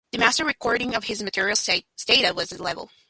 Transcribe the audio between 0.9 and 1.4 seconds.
of his